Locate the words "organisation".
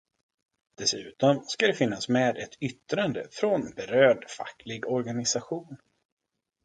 4.87-5.77